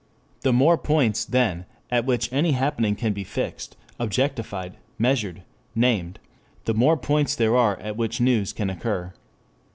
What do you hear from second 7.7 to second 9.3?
at which news can occur.